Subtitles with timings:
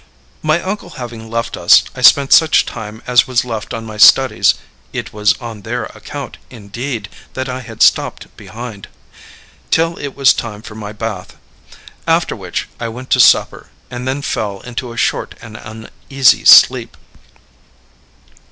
[0.41, 4.55] My uncle having left us, I spent such time as was left on my studies
[4.91, 8.87] (it was on their account, indeed, that I had stopped behind)
[9.69, 11.35] till it was time for my bath.
[12.07, 16.97] After which I went to supper, and then fell into a short and uneasy sleep.